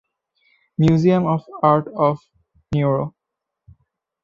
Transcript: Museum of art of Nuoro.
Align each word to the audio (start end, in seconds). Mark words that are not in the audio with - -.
Museum 0.79 1.27
of 1.27 1.45
art 1.61 1.87
of 1.95 2.17
Nuoro. 2.73 3.13